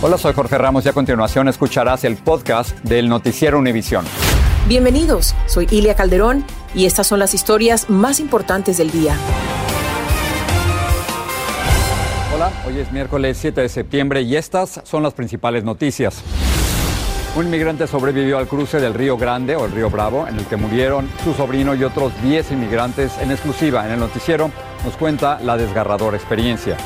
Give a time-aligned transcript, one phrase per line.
[0.00, 4.04] Hola, soy Jorge Ramos y a continuación escucharás el podcast del Noticiero Univisión.
[4.68, 9.16] Bienvenidos, soy Ilia Calderón y estas son las historias más importantes del día.
[12.32, 16.22] Hola, hoy es miércoles 7 de septiembre y estas son las principales noticias.
[17.34, 20.56] Un inmigrante sobrevivió al cruce del Río Grande o el Río Bravo, en el que
[20.56, 23.84] murieron su sobrino y otros 10 inmigrantes en exclusiva.
[23.84, 24.52] En el noticiero
[24.84, 26.76] nos cuenta la desgarradora experiencia.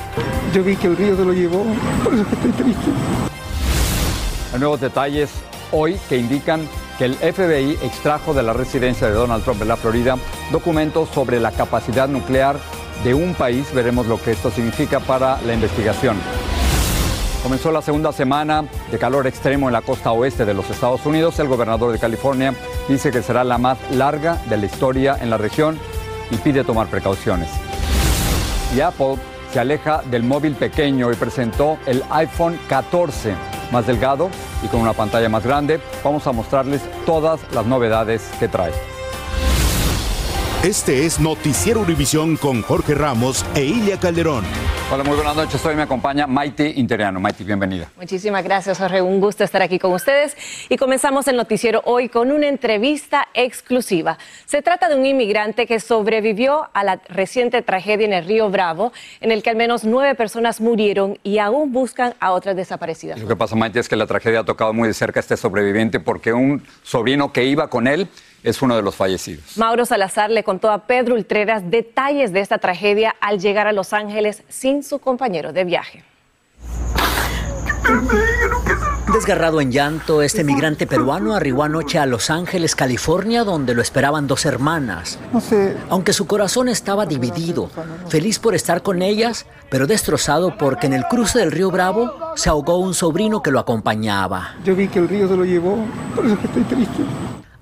[0.52, 1.64] Yo vi que el río se lo llevó,
[2.04, 2.90] por eso estoy triste.
[4.52, 5.30] Hay nuevos detalles
[5.70, 9.76] hoy que indican que el FBI extrajo de la residencia de Donald Trump en la
[9.76, 10.16] Florida
[10.50, 12.56] documentos sobre la capacidad nuclear
[13.02, 13.72] de un país.
[13.74, 16.16] Veremos lo que esto significa para la investigación.
[17.42, 21.40] Comenzó la segunda semana de calor extremo en la costa oeste de los Estados Unidos.
[21.40, 22.54] El gobernador de California
[22.88, 25.76] dice que será la más larga de la historia en la región
[26.30, 27.48] y pide tomar precauciones.
[28.75, 29.17] Y Apple
[29.53, 33.34] se aleja del móvil pequeño y presentó el iPhone 14,
[33.70, 34.31] más delgado
[34.62, 35.78] y con una pantalla más grande.
[36.03, 38.91] Vamos a mostrarles todas las novedades que trae.
[40.62, 44.44] Este es Noticiero Univisión con Jorge Ramos e Ilia Calderón.
[44.92, 45.66] Hola, muy buenas noches.
[45.66, 47.19] Hoy me acompaña Maite Interiano.
[47.19, 47.91] Maite, bienvenida.
[47.97, 49.03] Muchísimas gracias, Jorge.
[49.03, 50.37] Un gusto estar aquí con ustedes.
[50.69, 54.19] Y comenzamos el noticiero hoy con una entrevista exclusiva.
[54.44, 58.92] Se trata de un inmigrante que sobrevivió a la reciente tragedia en el río Bravo,
[59.20, 63.19] en el que al menos nueve personas murieron y aún buscan a otras desaparecidas.
[63.19, 65.37] Lo que pasa, Maite, es que la tragedia ha tocado muy de cerca a este
[65.37, 68.06] sobreviviente porque un sobrino que iba con él
[68.42, 69.56] es uno de los fallecidos.
[69.56, 73.92] Mauro Salazar le contó a Pedro Ultreras detalles de esta tragedia al llegar a Los
[73.92, 76.04] Ángeles sin su compañero de viaje.
[79.12, 84.26] Desgarrado en llanto, este migrante peruano arribó anoche a Los Ángeles, California, donde lo esperaban
[84.26, 85.19] dos hermanas.
[85.32, 87.70] No sé, Aunque su corazón estaba dividido,
[88.08, 92.48] feliz por estar con ellas, pero destrozado porque en el cruce del río Bravo se
[92.48, 94.54] ahogó un sobrino que lo acompañaba.
[94.64, 95.76] yo vi que el río se lo llevó,
[96.14, 97.02] por eso que estoy triste.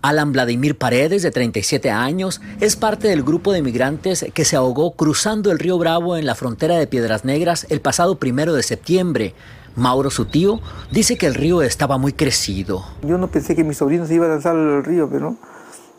[0.03, 4.93] Alan Vladimir Paredes, de 37 años, es parte del grupo de migrantes que se ahogó
[4.93, 9.35] cruzando el río Bravo en la frontera de Piedras Negras el pasado primero de septiembre.
[9.77, 12.83] Mauro, su tío, dice que el río estaba muy crecido.
[13.07, 15.37] Yo no pensé que mi sobrino se iba a lanzar al río, pero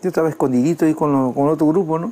[0.03, 2.11] yo estaba escondidito ahí con, lo- con otro grupo, ¿no?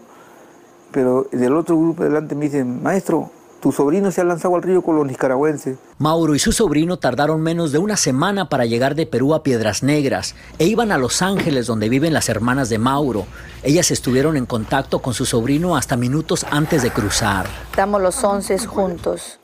[0.92, 4.82] Pero del otro grupo delante me dicen, maestro, tu sobrino se ha lanzado al río
[4.82, 5.78] con los nicaragüenses.
[5.98, 9.84] Mauro y su sobrino tardaron menos de una semana para llegar de Perú a Piedras
[9.84, 13.26] Negras e iban a Los Ángeles donde viven las hermanas de Mauro.
[13.64, 17.48] Ellas estuvieron en contacto con su sobrino hasta minutos antes de cruzar.
[17.70, 19.40] Estamos los 11 juntos.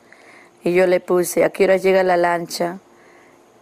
[0.63, 2.79] Y yo le puse, ¿a qué hora llega la lancha?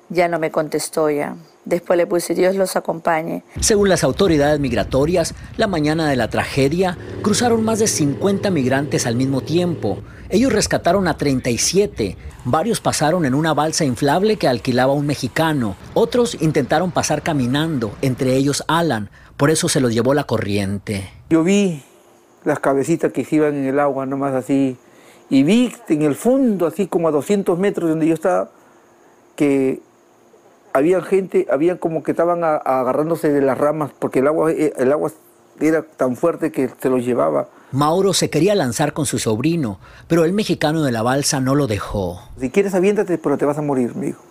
[0.09, 1.35] Ya no me contestó ya.
[1.65, 3.43] Después le puse, Dios los acompañe.
[3.59, 9.15] Según las autoridades migratorias, la mañana de la tragedia cruzaron más de 50 migrantes al
[9.15, 9.99] mismo tiempo.
[10.29, 12.17] Ellos rescataron a 37.
[12.43, 15.75] Varios pasaron en una balsa inflable que alquilaba un mexicano.
[15.93, 19.09] Otros intentaron pasar caminando, entre ellos Alan.
[19.37, 21.09] Por eso se los llevó la corriente.
[21.29, 21.83] Yo vi
[22.43, 24.75] las cabecitas que se iban en el agua, nomás así,
[25.29, 28.51] y vi en el fondo, así como a 200 metros donde yo estaba,
[29.35, 29.81] que
[30.73, 34.73] había gente, había como que estaban a- agarrándose de las ramas, porque el agua, eh,
[34.77, 35.11] el agua
[35.59, 37.47] era tan fuerte que se los llevaba.
[37.71, 41.67] Mauro se quería lanzar con su sobrino, pero el mexicano de la balsa no lo
[41.67, 42.19] dejó.
[42.39, 44.21] Si quieres aviéntate, pero te vas a morir, me dijo.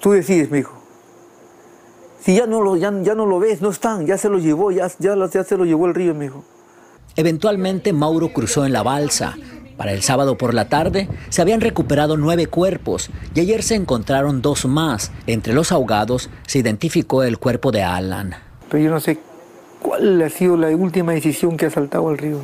[0.00, 0.72] Tú decides, me dijo.
[2.20, 4.70] Si ya no lo, ya, ya no lo ves, no están, ya se lo llevó,
[4.72, 6.44] ya, ya, ya se lo llevó el río, me dijo.
[7.14, 9.36] Eventualmente Mauro cruzó en la balsa.
[9.76, 14.42] Para el sábado por la tarde se habían recuperado nueve cuerpos y ayer se encontraron
[14.42, 15.12] dos más.
[15.26, 18.34] Entre los ahogados se identificó el cuerpo de Alan.
[18.70, 19.18] Pero yo no sé
[19.80, 22.40] cuál ha sido la última decisión que ha saltado al río.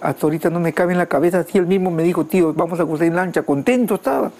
[0.00, 1.40] Hasta ahorita no me cabe en la cabeza.
[1.40, 3.42] Así él mismo me dijo, tío, vamos a cruzar en lancha.
[3.42, 4.30] Contento estaba.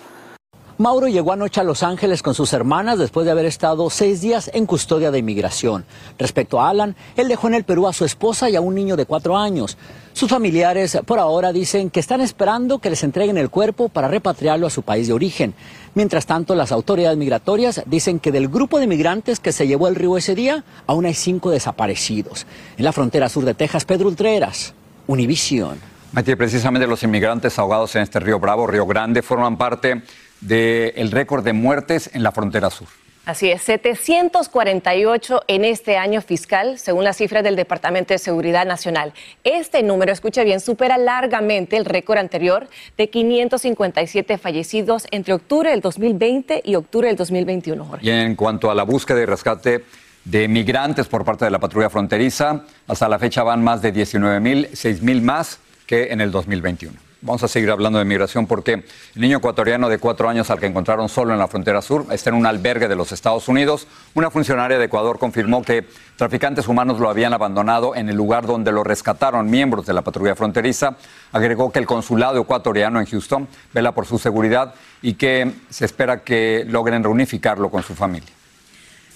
[0.81, 4.51] Mauro llegó anoche a Los Ángeles con sus hermanas después de haber estado seis días
[4.55, 5.85] en custodia de inmigración.
[6.19, 8.97] Respecto a Alan, él dejó en el Perú a su esposa y a un niño
[8.97, 9.77] de cuatro años.
[10.15, 14.67] Sus familiares por ahora dicen que están esperando que les entreguen el cuerpo para repatriarlo
[14.67, 15.53] a su país de origen.
[15.95, 19.97] Mientras tanto, las autoridades migratorias dicen que del grupo de migrantes que se llevó el
[19.97, 22.47] río ese día, aún hay cinco desaparecidos.
[22.79, 24.73] En la frontera sur de Texas, Pedro Ultreras,
[25.07, 25.79] Univisión.
[26.13, 30.03] Matías, precisamente los inmigrantes ahogados en este río Bravo, Río Grande, forman parte
[30.41, 32.89] del récord de muertes en la frontera sur.
[33.27, 39.13] Así es, 748 en este año fiscal, según las cifras del Departamento de Seguridad Nacional.
[39.45, 42.67] Este número, escuche bien, supera largamente el récord anterior
[42.97, 47.85] de 557 fallecidos entre octubre del 2020 y octubre del 2021.
[47.85, 48.07] Jorge.
[48.07, 49.85] Y en cuanto a la búsqueda y rescate
[50.25, 54.41] de migrantes por parte de la patrulla fronteriza, hasta la fecha van más de 19
[54.41, 57.10] mil, 6 mil más que en el 2021.
[57.23, 60.65] Vamos a seguir hablando de migración porque el niño ecuatoriano de cuatro años al que
[60.65, 63.87] encontraron solo en la frontera sur está en un albergue de los Estados Unidos.
[64.15, 65.87] Una funcionaria de Ecuador confirmó que
[66.17, 70.35] traficantes humanos lo habían abandonado en el lugar donde lo rescataron miembros de la patrulla
[70.35, 70.97] fronteriza.
[71.31, 74.73] Agregó que el consulado ecuatoriano en Houston vela por su seguridad
[75.03, 78.40] y que se espera que logren reunificarlo con su familia.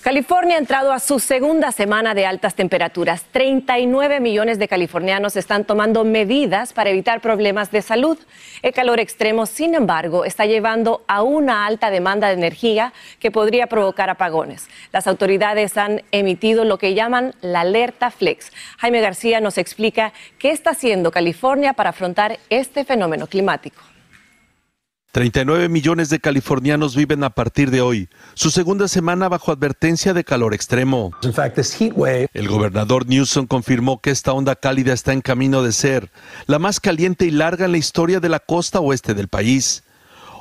[0.04, 3.24] California ha entrado a su segunda semana de altas temperaturas.
[3.32, 8.18] 39 millones de californianos están tomando medidas para evitar problemas de salud.
[8.60, 13.66] El calor extremo, sin embargo, está llevando a una alta demanda de energía que podría
[13.66, 14.68] provocar apagones.
[14.92, 18.52] Las autoridades han emitido lo que llaman la alerta flex.
[18.76, 23.80] Jaime García nos explica qué está haciendo California para afrontar este fenómeno climático.
[25.14, 30.24] 39 millones de californianos viven a partir de hoy, su segunda semana bajo advertencia de
[30.24, 31.12] calor extremo.
[32.34, 36.10] El gobernador Newsom confirmó que esta onda cálida está en camino de ser
[36.46, 39.84] la más caliente y larga en la historia de la costa oeste del país.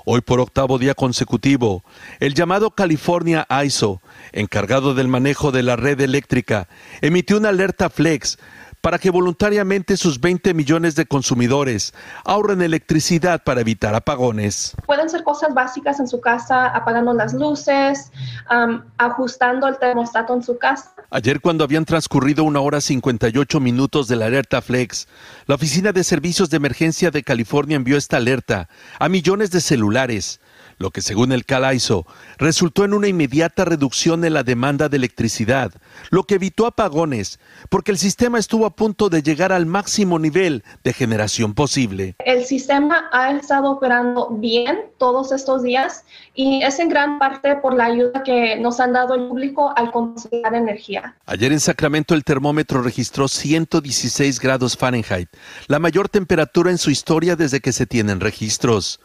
[0.05, 1.83] Hoy por octavo día consecutivo,
[2.19, 6.67] el llamado California ISO, encargado del manejo de la red eléctrica,
[7.01, 8.39] emitió una alerta flex
[8.83, 11.93] para que voluntariamente sus 20 millones de consumidores
[12.25, 14.75] ahorren electricidad para evitar apagones.
[14.85, 18.11] Pueden ser cosas básicas en su casa, apagando las luces,
[18.51, 20.93] um, ajustando el termostato en su casa.
[21.11, 25.07] Ayer cuando habían transcurrido una hora 58 minutos de la alerta Flex,
[25.45, 28.67] la Oficina de Servicios de Emergencia de California envió esta alerta
[28.99, 30.41] a millones de celulares
[30.77, 32.05] lo que según el Calaiso
[32.37, 35.71] resultó en una inmediata reducción en la demanda de electricidad,
[36.09, 37.39] lo que evitó apagones,
[37.69, 42.15] porque el sistema estuvo a punto de llegar al máximo nivel de generación posible.
[42.19, 46.03] El sistema ha estado operando bien todos estos días
[46.33, 49.91] y es en gran parte por la ayuda que nos han dado el público al
[49.91, 51.15] conservar energía.
[51.25, 55.29] Ayer en Sacramento el termómetro registró 116 grados Fahrenheit,
[55.67, 58.99] la mayor temperatura en su historia desde que se tienen registros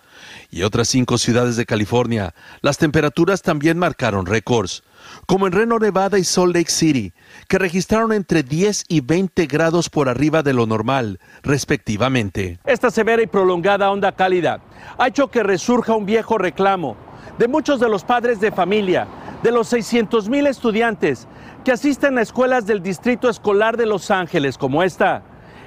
[0.50, 4.82] y otras cinco ciudades de California, las temperaturas también marcaron récords,
[5.26, 7.12] como en Reno, Nevada y Salt Lake City,
[7.48, 12.58] que registraron entre 10 y 20 grados por arriba de lo normal, respectivamente.
[12.64, 14.60] Esta severa y prolongada onda cálida
[14.96, 16.96] ha hecho que resurja un viejo reclamo
[17.38, 19.06] de muchos de los padres de familia,
[19.42, 21.28] de los 600 mil estudiantes
[21.64, 25.22] que asisten a escuelas del Distrito Escolar de Los Ángeles como esta,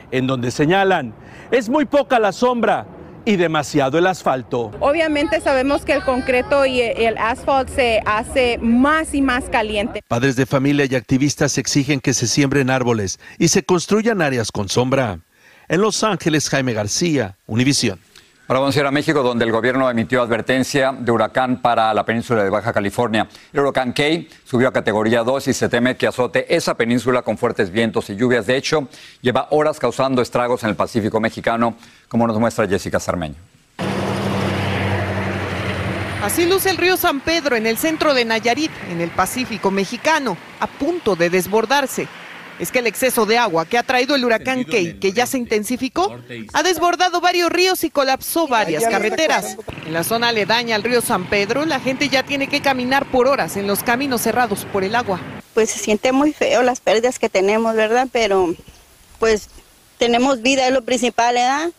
[0.10, 1.13] en donde señalan,
[1.51, 2.86] es muy poca la sombra
[3.25, 4.71] y demasiado el asfalto.
[4.79, 10.03] Obviamente sabemos que el concreto y el asfalto se hace más y más caliente.
[10.07, 14.69] Padres de familia y activistas exigen que se siembren árboles y se construyan áreas con
[14.69, 15.19] sombra.
[15.67, 18.00] En Los Ángeles, Jaime García, Univisión.
[18.48, 22.03] Ahora vamos a ir a México, donde el gobierno emitió advertencia de huracán para la
[22.03, 23.27] península de Baja California.
[23.53, 27.38] El huracán Kay subió a categoría 2 y se teme que azote esa península con
[27.38, 28.48] fuertes vientos y lluvias.
[28.48, 28.89] De hecho,
[29.21, 31.75] lleva horas causando estragos en el Pacífico mexicano,
[32.10, 33.36] como nos muestra Jessica Sarmeño.
[36.21, 40.36] Así luce el río San Pedro en el centro de Nayarit, en el Pacífico mexicano,
[40.60, 42.07] a punto de desbordarse
[42.60, 45.38] es que el exceso de agua que ha traído el huracán Key, que ya se
[45.38, 46.15] intensificó,
[46.53, 49.58] ha desbordado varios ríos y colapsó varias carreteras.
[49.86, 53.27] En la zona aledaña al río San Pedro, la gente ya tiene que caminar por
[53.27, 55.20] horas en los caminos cerrados por el agua.
[55.53, 58.08] Pues se siente muy feo las pérdidas que tenemos, ¿verdad?
[58.12, 58.55] Pero
[59.20, 59.50] pues
[59.98, 61.70] tenemos vida, es lo principal, ¿verdad?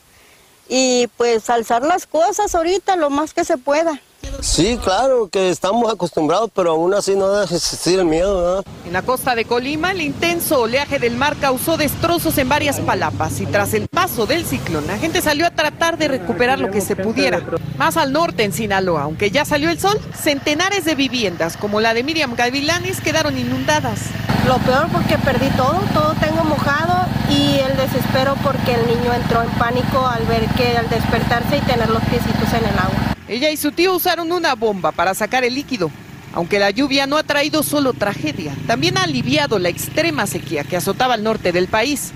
[0.68, 4.00] Y pues alzar las cosas ahorita lo más que se pueda.
[4.40, 8.64] Sí, claro, que estamos acostumbrados, pero aún así no deja existir el miedo.
[8.86, 13.40] En la costa de Colima, el intenso oleaje del mar causó destrozos en varias palapas
[13.40, 16.80] y tras el paso del ciclón, la gente salió a tratar de recuperar lo que
[16.80, 17.40] se pudiera.
[17.78, 21.94] Más al norte, en Sinaloa, aunque ya salió el sol, centenares de viviendas, como la
[21.94, 24.00] de Miriam Gavilanes, quedaron inundadas.
[24.46, 29.42] Lo peor porque perdí todo, todo tengo mojado y el desespero porque el niño entró
[29.42, 33.11] en pánico al ver que al despertarse y tener los piecitos en el agua.
[33.32, 35.90] Ella y su tío usaron una bomba para sacar el líquido.
[36.34, 40.76] Aunque la lluvia no ha traído solo tragedia, también ha aliviado la extrema sequía que
[40.76, 42.12] azotaba al norte del país.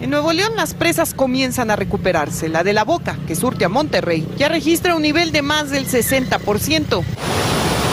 [0.00, 2.48] En Nuevo León las presas comienzan a recuperarse.
[2.48, 5.88] La de la Boca, que surte a Monterrey, ya registra un nivel de más del
[5.88, 7.02] 60%.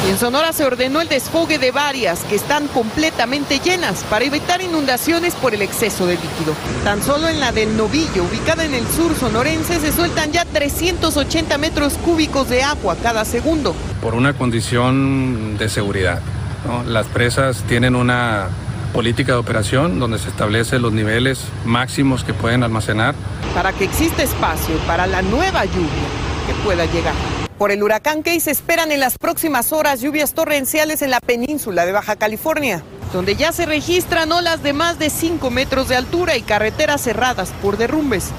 [0.10, 5.36] En Sonora se ordenó el desfogue de varias que están completamente llenas para evitar inundaciones
[5.36, 6.56] por el exceso de líquido.
[6.84, 11.56] Tan solo en la del Novillo, ubicada en el sur sonorense, se sueltan ya 380
[11.60, 13.76] metros cúbicos de agua cada segundo.
[14.02, 16.22] Por una condición de seguridad.
[16.66, 16.82] ¿no?
[16.90, 18.48] Las presas tienen una
[18.94, 23.14] política de operación donde se establecen los niveles máximos que pueden almacenar.
[23.54, 26.10] Para que exista espacio para la nueva lluvia
[26.48, 27.14] que pueda llegar.
[27.60, 31.86] Por el huracán Key se esperan en las próximas horas lluvias torrenciales en la península
[31.86, 36.38] de Baja California, donde ya se registran olas de más de 5 metros de altura
[36.38, 38.30] y carreteras cerradas por derrumbes,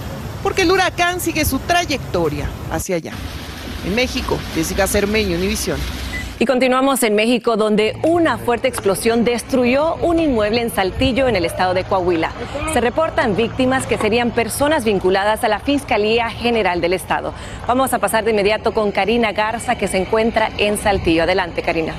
[0.43, 3.12] porque el huracán sigue su trayectoria hacia allá.
[3.85, 5.79] En México, Jessica Cermeño, Univisión.
[6.41, 11.45] Y continuamos en México, donde una fuerte explosión destruyó un inmueble en Saltillo, en el
[11.45, 12.33] estado de Coahuila.
[12.73, 17.35] Se reportan víctimas que serían personas vinculadas a la Fiscalía General del Estado.
[17.67, 21.25] Vamos a pasar de inmediato con Karina Garza, que se encuentra en Saltillo.
[21.25, 21.93] Adelante, Karina.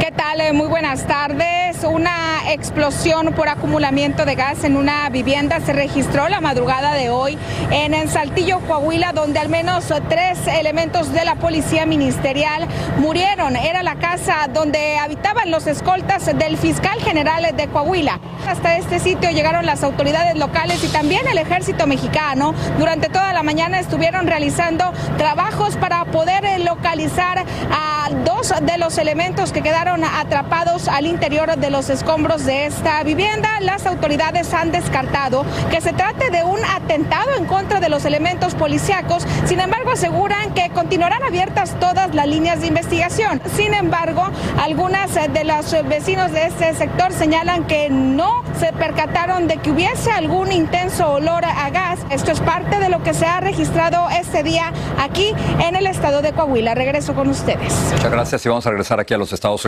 [0.00, 0.40] ¿Qué tal?
[0.40, 1.82] Eh, Muy buenas tardes.
[1.84, 7.38] Una explosión por acumulamiento de gas en una vivienda se registró la madrugada de hoy
[7.70, 12.66] en el Saltillo, Coahuila, donde al menos tres elementos de la policía ministerial
[12.98, 13.56] murieron.
[13.56, 18.18] Era la casa donde habitaban los escoltas del fiscal general de Coahuila.
[18.46, 22.54] Hasta este sitio llegaron las autoridades locales y también el ejército mexicano.
[22.78, 29.52] Durante toda la mañana estuvieron realizando trabajos para poder localizar a dos de los elementos
[29.52, 33.48] que quedaron atrapados al interior de los escombros de esta vivienda.
[33.60, 38.54] Las autoridades han descartado que se trate de un atentado en contra de los elementos
[38.54, 39.26] policíacos.
[39.46, 43.40] Sin embargo, aseguran que continuarán abiertas todas las líneas de investigación.
[43.56, 44.28] Sin embargo,
[44.62, 50.10] algunas de los vecinos de este sector señalan que no se percataron de que hubiese
[50.10, 52.00] algún intenso olor a gas.
[52.10, 56.20] Esto es parte de lo que se ha registrado este día aquí en el estado
[56.20, 56.74] de Coahuila.
[56.74, 57.72] Regreso con ustedes.
[57.92, 59.64] Muchas gracias y vamos a regresar aquí a los Estados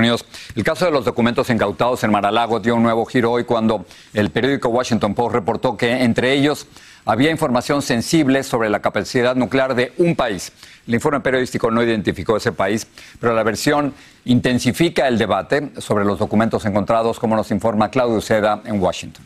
[0.55, 4.31] El caso de los documentos incautados en Mar-a-Lago dio un nuevo giro hoy cuando el
[4.31, 6.67] periódico Washington Post reportó que entre ellos
[7.05, 10.53] había información sensible sobre la capacidad nuclear de un país.
[10.87, 12.87] El informe periodístico no identificó ese país,
[13.19, 18.63] pero la versión intensifica el debate sobre los documentos encontrados, como nos informa Claudio Seda
[18.65, 19.25] en Washington.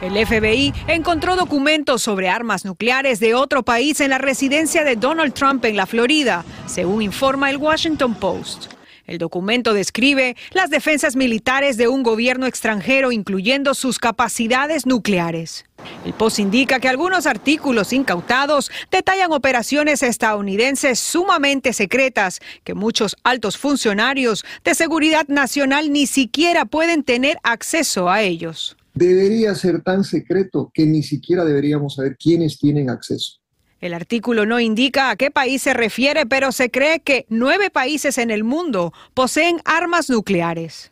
[0.00, 5.34] El FBI encontró documentos sobre armas nucleares de otro país en la residencia de Donald
[5.34, 8.77] Trump en la Florida, según informa el Washington Post.
[9.08, 15.64] El documento describe las defensas militares de un gobierno extranjero, incluyendo sus capacidades nucleares.
[16.04, 23.56] El Post indica que algunos artículos incautados detallan operaciones estadounidenses sumamente secretas que muchos altos
[23.56, 28.76] funcionarios de seguridad nacional ni siquiera pueden tener acceso a ellos.
[28.92, 33.40] Debería ser tan secreto que ni siquiera deberíamos saber quiénes tienen acceso.
[33.80, 38.18] El artículo no indica a qué país se refiere, pero se cree que nueve países
[38.18, 40.90] en el mundo poseen armas nucleares.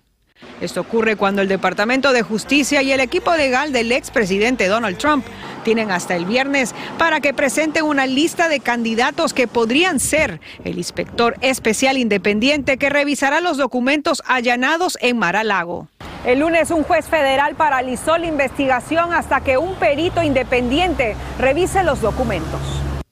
[0.60, 5.24] Esto ocurre cuando el Departamento de Justicia y el equipo legal del expresidente Donald Trump
[5.64, 10.78] tienen hasta el viernes para que presenten una lista de candidatos que podrían ser el
[10.78, 15.88] inspector especial independiente que revisará los documentos allanados en Mar-a-Lago.
[16.26, 22.00] El lunes un juez federal paralizó la investigación hasta que un perito independiente revise los
[22.00, 22.61] documentos.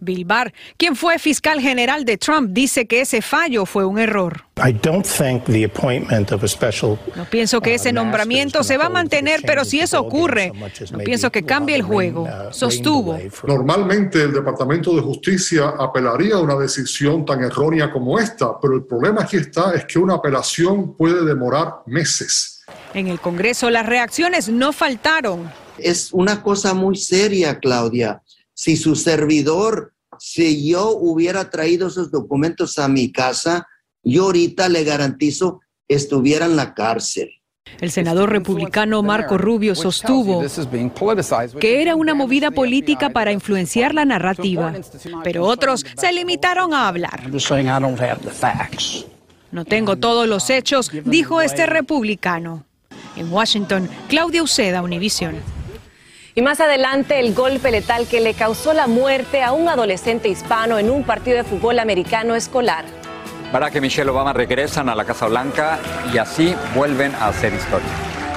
[0.01, 4.47] Bill Barr, quien fue fiscal general de Trump, dice que ese fallo fue un error.
[7.17, 10.53] No pienso que ese nombramiento se va a mantener, pero si eso ocurre,
[10.91, 13.17] no pienso que cambie el juego, sostuvo.
[13.47, 18.85] Normalmente el Departamento de Justicia apelaría a una decisión tan errónea como esta, pero el
[18.85, 22.54] problema aquí está es que una apelación puede demorar meses.
[22.95, 25.51] En el Congreso las reacciones no faltaron.
[25.79, 28.23] Es una cosa muy seria, Claudia.
[28.53, 33.67] Si su servidor, si yo hubiera traído esos documentos a mi casa,
[34.03, 37.31] yo ahorita le garantizo estuviera en la cárcel.
[37.81, 40.45] El senador republicano Marco Rubio sostuvo
[41.59, 44.73] que era una movida política para influenciar la narrativa,
[45.25, 47.31] pero otros se limitaron a hablar.
[49.55, 52.65] No tengo todos los hechos, dijo este republicano.
[53.15, 55.37] En Washington, Claudia Uceda, Univision.
[56.35, 60.77] Y más adelante, el golpe letal que le causó la muerte a un adolescente hispano
[60.77, 62.85] en un partido de fútbol americano escolar.
[63.53, 65.79] Barack y Michelle Obama regresan a la Casa Blanca
[66.13, 67.87] y así vuelven a hacer historia.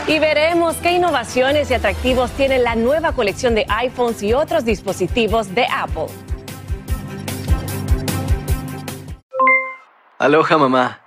[0.06, 5.56] Y veremos qué innovaciones y atractivos tiene la nueva colección de iPhones y otros dispositivos
[5.56, 6.14] de Apple.
[10.20, 11.07] Aloha mamá,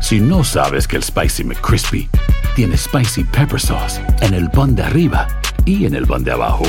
[0.00, 2.08] Si no sabes que el Spicy McCrispy
[2.56, 5.28] tiene Spicy Pepper Sauce en el pan de arriba
[5.64, 6.64] y en el pan de abajo,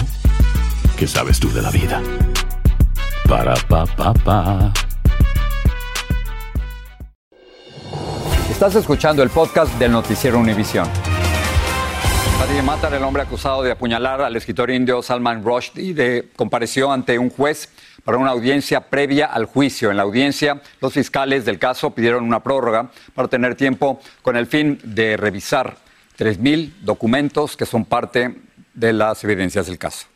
[0.97, 2.01] ¿qué sabes tú de la vida?
[3.27, 4.73] Para, pa, pa, pa.
[8.49, 10.87] Estás escuchando el podcast del noticiero Univisión.
[12.37, 17.17] Nadie mata al hombre acusado de apuñalar al escritor indio Salman Rushdie de compareció ante
[17.17, 17.69] un juez
[18.03, 19.91] para una audiencia previa al juicio.
[19.91, 24.47] En la audiencia, los fiscales del caso pidieron una prórroga para tener tiempo con el
[24.47, 25.77] fin de revisar
[26.17, 28.35] 3.000 documentos que son parte
[28.73, 30.10] de las evidencias del caso.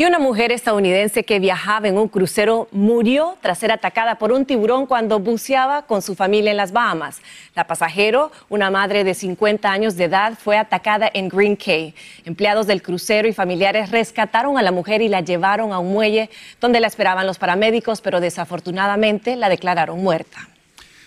[0.00, 4.44] Y una mujer estadounidense que viajaba en un crucero murió tras ser atacada por un
[4.46, 7.20] tiburón cuando buceaba con su familia en las Bahamas.
[7.56, 11.96] La pasajero, una madre de 50 años de edad, fue atacada en Green Cay.
[12.24, 16.30] Empleados del crucero y familiares rescataron a la mujer y la llevaron a un muelle
[16.60, 20.48] donde la esperaban los paramédicos, pero desafortunadamente la declararon muerta.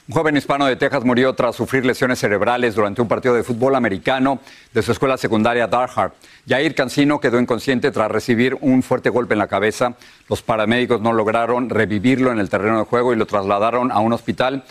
[0.08, 3.76] Un joven hispano de Texas murió tras sufrir lesiones cerebrales durante un partido de fútbol
[3.76, 4.40] americano
[4.74, 6.16] de su escuela secundaria Darhart.
[6.48, 9.94] Jair Cancino quedó inconsciente tras recibir un fuerte golpe en la cabeza.
[10.28, 14.12] Los paramédicos no lograron revivirlo en el terreno de juego y lo trasladaron a un
[14.12, 14.64] hospital.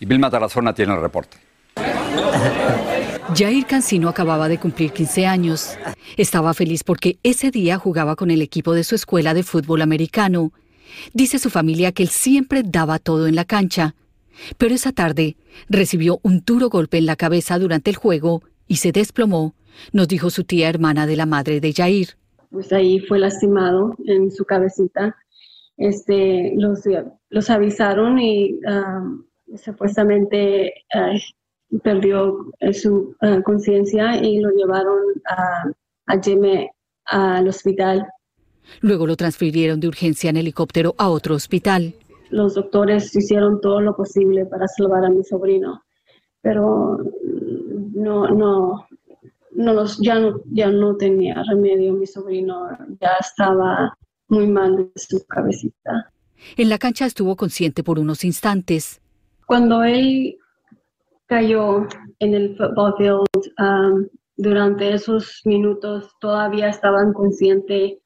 [0.00, 1.36] Y Vilma Tarazona tiene el reporte.
[3.36, 5.76] Jair Cancino acababa de cumplir 15 años.
[6.16, 10.50] Estaba feliz porque ese día jugaba con el equipo de su escuela de fútbol americano.
[11.12, 13.94] Dice su familia que él siempre daba todo en la cancha.
[14.56, 15.36] Pero esa tarde
[15.68, 19.54] recibió un duro golpe en la cabeza durante el juego y se desplomó,
[19.92, 22.08] nos dijo su tía hermana de la madre de Jair.
[22.50, 25.16] Pues ahí fue lastimado en su cabecita.
[25.76, 26.80] Este, los,
[27.30, 29.24] los avisaron y um,
[29.56, 34.98] supuestamente uh, perdió su uh, conciencia y lo llevaron
[35.28, 35.64] a,
[36.06, 36.70] a Yeme
[37.04, 38.06] al hospital.
[38.80, 41.94] Luego lo transfirieron de urgencia en helicóptero a otro hospital
[42.30, 45.82] los doctores hicieron todo lo posible para salvar a mi sobrino,
[46.40, 46.98] pero
[47.94, 48.86] no, no,
[49.52, 52.68] no los, ya, no, ya no tenía remedio, mi sobrino
[53.00, 53.96] ya estaba
[54.28, 56.10] muy mal de su cabecita.
[56.56, 59.00] En la cancha estuvo consciente por unos instantes.
[59.46, 60.36] Cuando él
[61.26, 61.86] cayó
[62.20, 63.26] en el football field,
[63.58, 67.98] um, durante esos minutos todavía estaba inconsciente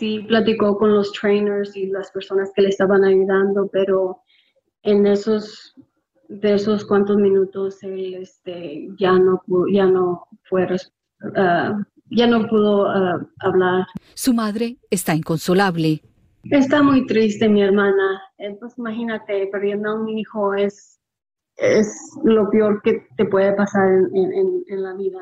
[0.00, 4.22] sí platicó con los trainers y las personas que le estaban ayudando, pero
[4.82, 5.74] en esos
[6.28, 12.84] de esos cuantos minutos él este, ya no ya no fue uh, ya no pudo
[12.84, 13.86] uh, hablar.
[14.14, 16.00] Su madre está inconsolable.
[16.44, 18.22] Está muy triste mi hermana.
[18.38, 20.99] Eh, pues imagínate, perdiendo a un hijo es
[21.60, 21.86] es
[22.24, 25.18] lo peor que te puede pasar en, en, la vida.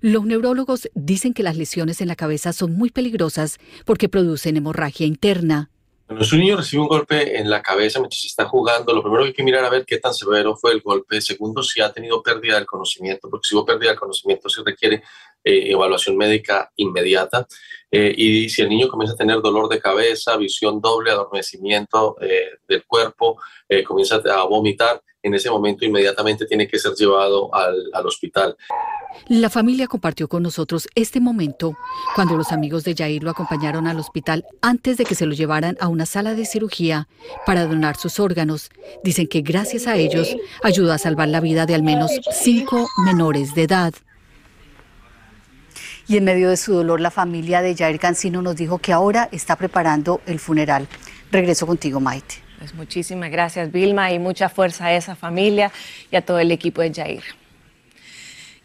[0.00, 5.06] Los neurólogos dicen que las lesiones en la cabeza son muy peligrosas porque producen hemorragia
[5.06, 5.70] interna.
[6.06, 9.28] Cuando su niño recibe un golpe en la cabeza mientras está jugando, lo primero que
[9.28, 11.20] hay que mirar a ver qué tan severo fue el golpe.
[11.20, 15.02] Segundo, si ha tenido pérdida del conocimiento, porque si hubo pérdida del conocimiento se requiere
[15.48, 17.46] eh, evaluación médica inmediata.
[17.88, 22.58] Eh, y si el niño comienza a tener dolor de cabeza, visión doble, adormecimiento eh,
[22.66, 23.40] del cuerpo,
[23.86, 28.56] comienza a vomitar, en ese momento inmediatamente tiene que ser llevado al, al, hospital.
[29.28, 31.76] La familia compartió con nosotros este momento
[32.16, 35.76] cuando los amigos de Jair lo acompañaron al hospital antes de que se lo llevaran
[35.80, 37.08] a una sala de cirugía
[37.44, 38.70] para donar sus órganos.
[39.04, 43.54] Dicen que gracias a ellos ayudó a salvar la vida de al menos cinco menores
[43.54, 43.94] de edad.
[46.08, 49.28] Y en medio de su dolor, la familia de Jair Cancino nos dijo que ahora
[49.32, 50.86] está preparando el funeral.
[51.32, 52.36] Regreso contigo, Maite.
[52.58, 55.72] Pues muchísimas gracias, Vilma, y mucha fuerza a esa familia
[56.10, 57.24] y a todo el equipo de Jair.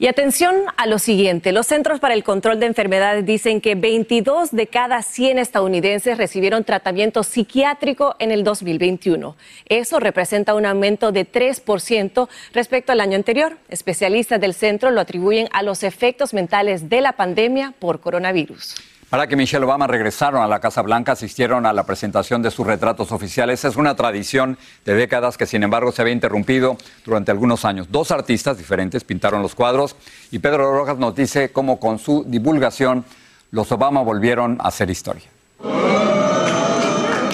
[0.02, 4.50] Y atención a lo siguiente, los Centros para el Control de Enfermedades dicen que 22
[4.50, 9.36] de cada 100 estadounidenses recibieron tratamiento psiquiátrico en el 2021.
[9.70, 13.60] Eso representa un aumento de 3% respecto al año anterior.
[13.70, 18.74] Especialistas del centro lo atribuyen a los efectos mentales de la pandemia por coronavirus.
[19.12, 22.66] Para que Michelle Obama regresaron a la Casa Blanca, asistieron a la presentación de sus
[22.66, 23.66] retratos oficiales.
[23.66, 27.88] Es una tradición de décadas que, sin embargo, se había interrumpido durante algunos años.
[27.92, 29.98] Dos artistas diferentes pintaron los cuadros
[30.32, 33.04] y Pedro Rojas nos dice cómo con su divulgación
[33.52, 35.26] los Obama volvieron a hacer historia.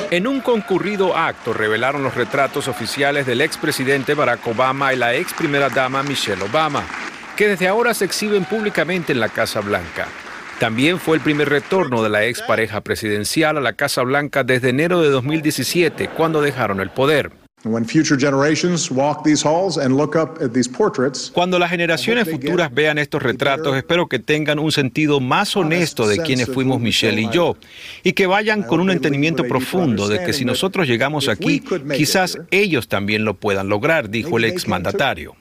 [0.09, 5.31] En un concurrido acto revelaron los retratos oficiales del expresidente Barack Obama y la ex
[5.31, 6.83] primera dama Michelle Obama,
[7.35, 10.07] que desde ahora se exhiben públicamente en la Casa Blanca.
[10.59, 14.69] También fue el primer retorno de la ex pareja presidencial a la Casa Blanca desde
[14.69, 17.31] enero de 2017, cuando dejaron el poder.
[21.33, 26.17] Cuando las generaciones futuras vean estos retratos, espero que tengan un sentido más honesto de
[26.19, 27.55] quiénes fuimos Michelle y yo,
[28.03, 31.63] y que vayan con un entendimiento profundo de que si nosotros llegamos aquí,
[31.95, 35.35] quizás ellos también lo puedan lograr, dijo el exmandatario.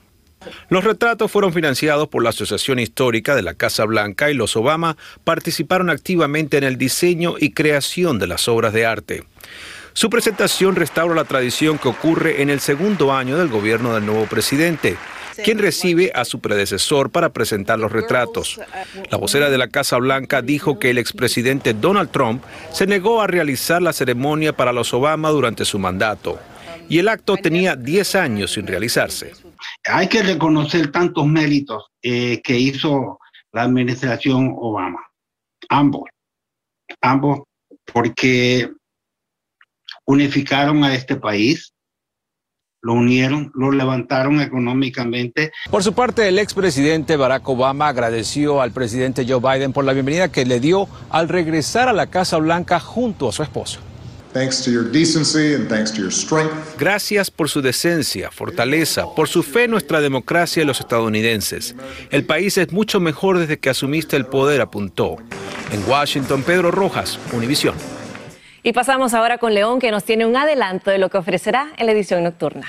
[0.69, 4.97] Los retratos fueron financiados por la Asociación Histórica de la Casa Blanca y los Obama
[5.23, 9.23] participaron activamente en el diseño y creación de las obras de arte.
[9.93, 14.27] Su presentación restaura la tradición que ocurre en el segundo año del gobierno del nuevo
[14.27, 14.95] presidente,
[15.43, 18.59] quien recibe a su predecesor para presentar los retratos.
[19.09, 23.27] La vocera de la Casa Blanca dijo que el expresidente Donald Trump se negó a
[23.27, 26.39] realizar la ceremonia para los Obama durante su mandato,
[26.89, 29.33] y el acto tenía 10 años sin realizarse.
[29.87, 33.19] Hay que reconocer tantos méritos eh, que hizo
[33.53, 34.99] la administración Obama.
[35.69, 36.03] Ambos.
[37.01, 37.41] Ambos,
[37.91, 38.71] porque
[40.05, 41.73] unificaron a este país,
[42.81, 45.51] lo unieron, lo levantaron económicamente.
[45.69, 50.31] Por su parte, el expresidente Barack Obama agradeció al presidente Joe Biden por la bienvenida
[50.31, 53.79] que le dio al regresar a la Casa Blanca junto a su esposo.
[56.77, 61.75] Gracias por su decencia, fortaleza, por su fe en nuestra democracia y los estadounidenses.
[62.11, 65.17] El país es mucho mejor desde que asumiste el poder, apuntó.
[65.71, 67.75] En Washington, Pedro Rojas, Univisión.
[68.63, 71.85] Y pasamos ahora con León, que nos tiene un adelanto de lo que ofrecerá en
[71.85, 72.67] la edición nocturna.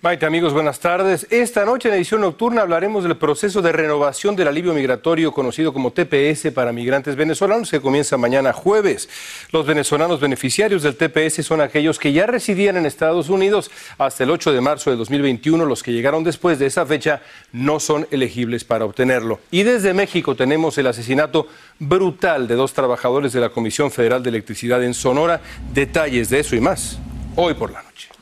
[0.00, 1.26] Maite, amigos, buenas tardes.
[1.28, 5.90] Esta noche en edición nocturna hablaremos del proceso de renovación del alivio migratorio conocido como
[5.90, 9.08] TPS para migrantes venezolanos que comienza mañana jueves.
[9.50, 14.30] Los venezolanos beneficiarios del TPS son aquellos que ya residían en Estados Unidos hasta el
[14.30, 15.64] 8 de marzo de 2021.
[15.64, 19.40] Los que llegaron después de esa fecha no son elegibles para obtenerlo.
[19.50, 21.48] Y desde México tenemos el asesinato
[21.80, 25.40] brutal de dos trabajadores de la Comisión Federal de Electricidad en Sonora.
[25.74, 27.00] Detalles de eso y más
[27.34, 28.17] hoy por la noche.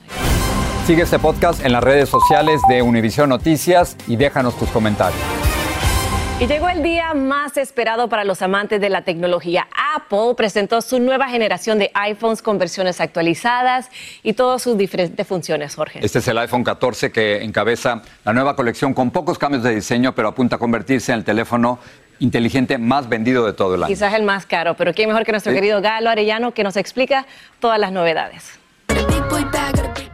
[0.86, 5.20] Sigue este podcast en las redes sociales de Univision Noticias y déjanos tus comentarios.
[6.38, 9.66] Y llegó el día más esperado para los amantes de la tecnología.
[9.96, 13.90] Apple presentó su nueva generación de iPhones con versiones actualizadas
[14.22, 15.98] y todas sus diferentes funciones, Jorge.
[16.04, 20.14] Este es el iPhone 14 que encabeza la nueva colección con pocos cambios de diseño,
[20.14, 21.80] pero apunta a convertirse en el teléfono
[22.20, 23.88] inteligente más vendido de todo el año.
[23.92, 27.26] Quizás el más caro, pero quién mejor que nuestro querido Galo Arellano que nos explica
[27.58, 28.60] todas las novedades.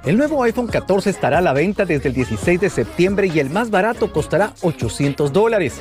[0.04, 3.50] El nuevo iPhone 14 estará a la venta desde el 16 de septiembre y el
[3.50, 5.80] más barato costará 800 dólares.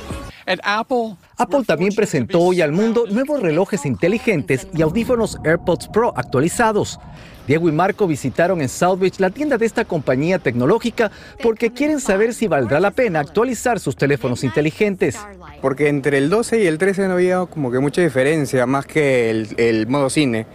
[0.62, 7.00] Apple, Apple también presentó hoy al mundo nuevos relojes inteligentes y audífonos AirPods Pro actualizados.
[7.46, 11.10] Diego y Marco visitaron en South Beach la tienda de esta compañía tecnológica
[11.42, 15.18] porque quieren saber si valdrá la pena actualizar sus teléfonos inteligentes.
[15.60, 19.30] Porque entre el 12 y el 13 no había como que mucha diferencia, más que
[19.30, 20.46] el, el modo cine.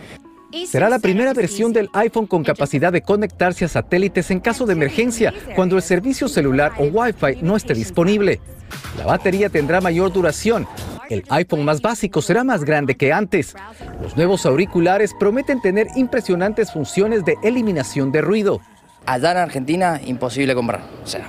[0.66, 4.74] Será la primera versión del iPhone con capacidad de conectarse a satélites en caso de
[4.74, 8.40] emergencia, cuando el servicio celular o Wi-Fi no esté disponible.
[8.98, 10.68] La batería tendrá mayor duración.
[11.10, 13.56] El iPhone más básico será más grande que antes.
[14.02, 18.62] Los nuevos auriculares prometen tener impresionantes funciones de eliminación de ruido.
[19.06, 20.82] Allá en Argentina, imposible comprar.
[21.04, 21.26] O sea,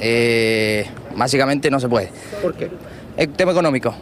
[0.00, 2.10] eh, básicamente no se puede.
[2.42, 2.70] ¿Por qué?
[3.16, 3.94] El tema económico.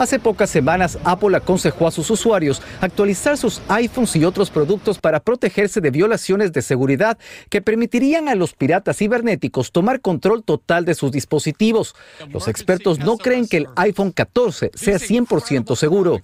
[0.00, 5.20] Hace pocas semanas, Apple aconsejó a sus usuarios actualizar sus iPhones y otros productos para
[5.20, 7.18] protegerse de violaciones de seguridad
[7.50, 11.94] que permitirían a los piratas cibernéticos tomar control total de sus dispositivos.
[12.30, 16.18] Los expertos no creen que el iPhone 14 sea 100% seguro.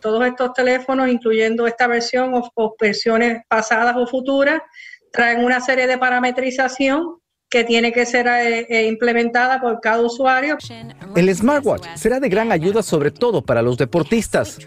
[0.00, 4.62] Todos estos teléfonos, incluyendo esta versión o, versiones pasadas o futuras,
[5.12, 7.18] traen una serie de parametrización
[7.50, 10.58] que tiene que ser eh, eh, implementada por cada usuario.
[11.16, 14.58] El smartwatch será de gran ayuda sobre todo para los deportistas.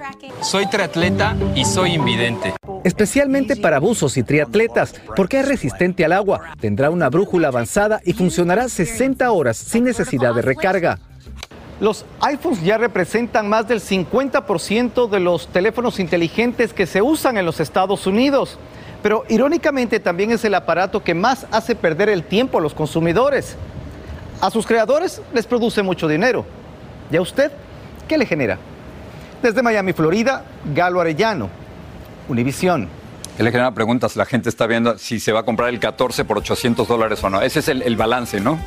[0.41, 2.53] Soy triatleta y soy invidente.
[2.83, 8.13] Especialmente para buzos y triatletas, porque es resistente al agua, tendrá una brújula avanzada y
[8.13, 10.97] funcionará 60 horas sin necesidad de recarga.
[11.79, 17.45] Los iPhones ya representan más del 50% de los teléfonos inteligentes que se usan en
[17.45, 18.57] los Estados Unidos.
[19.01, 23.55] Pero irónicamente también es el aparato que más hace perder el tiempo a los consumidores.
[24.39, 26.45] A sus creadores les produce mucho dinero.
[27.11, 27.51] ¿Y a usted
[28.07, 28.57] qué le genera?
[29.41, 31.49] Desde Miami, Florida, Galo Arellano,
[32.29, 32.89] Univisión.
[33.37, 34.15] ¿Qué le genera preguntas?
[34.15, 37.29] La gente está viendo si se va a comprar el 14 por 800 dólares o
[37.29, 37.41] no.
[37.41, 38.59] Ese es el, el balance, ¿no?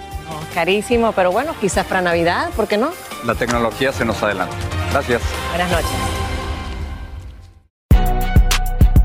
[0.53, 2.90] Carísimo, pero bueno, quizás para Navidad, ¿por qué no?
[3.25, 4.57] La tecnología se nos adelanta.
[4.92, 5.23] Gracias.
[5.51, 6.24] Buenas noches.